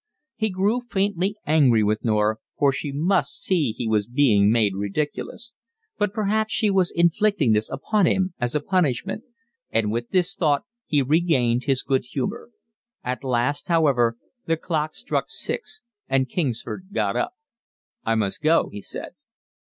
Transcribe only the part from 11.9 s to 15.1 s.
humour. At last, however, the clock